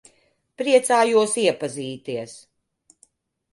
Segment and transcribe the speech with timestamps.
[0.61, 2.35] Priecājos iepazīties.